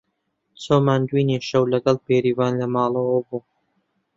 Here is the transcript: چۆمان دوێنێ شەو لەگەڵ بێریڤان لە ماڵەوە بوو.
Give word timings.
چۆمان 0.63 1.01
دوێنێ 1.09 1.37
شەو 1.49 1.63
لەگەڵ 1.73 1.97
بێریڤان 2.05 2.53
لە 2.61 2.67
ماڵەوە 2.75 3.17
بوو. 3.27 3.39